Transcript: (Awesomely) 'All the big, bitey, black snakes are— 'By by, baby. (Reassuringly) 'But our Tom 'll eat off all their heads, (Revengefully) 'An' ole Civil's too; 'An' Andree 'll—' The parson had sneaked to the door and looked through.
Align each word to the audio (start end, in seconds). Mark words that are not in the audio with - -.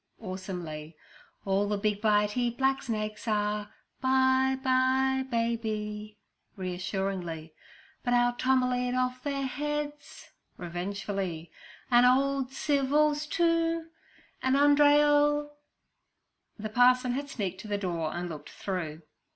(Awesomely) 0.19 0.97
'All 1.45 1.67
the 1.67 1.77
big, 1.77 2.01
bitey, 2.01 2.57
black 2.57 2.81
snakes 2.81 3.27
are— 3.27 3.71
'By 4.01 4.57
by, 4.63 5.25
baby. 5.29 6.17
(Reassuringly) 6.55 7.53
'But 8.03 8.15
our 8.15 8.35
Tom 8.35 8.63
'll 8.63 8.73
eat 8.73 8.95
off 8.95 9.23
all 9.23 9.31
their 9.31 9.45
heads, 9.45 10.31
(Revengefully) 10.57 11.51
'An' 11.91 12.05
ole 12.05 12.47
Civil's 12.47 13.27
too; 13.27 13.89
'An' 14.41 14.55
Andree 14.55 15.03
'll—' 15.05 15.55
The 16.57 16.69
parson 16.69 17.11
had 17.11 17.29
sneaked 17.29 17.61
to 17.61 17.67
the 17.67 17.77
door 17.77 18.11
and 18.11 18.27
looked 18.27 18.49
through. 18.49 19.03